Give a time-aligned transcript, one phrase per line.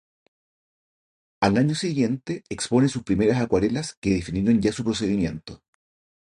[1.41, 5.61] Al año siguiente expone sus primeras acuarelas que definieron ya su procedimiento.